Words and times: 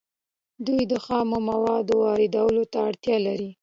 دوی 0.65 0.81
د 0.91 0.93
خامو 1.05 1.37
موادو 1.49 1.95
واردولو 2.03 2.63
ته 2.71 2.77
اړتیا 2.87 3.17
لري 3.27 3.49